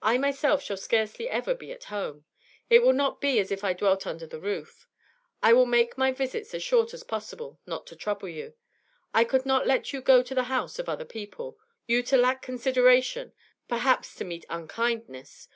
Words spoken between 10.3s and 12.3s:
the house of other people you to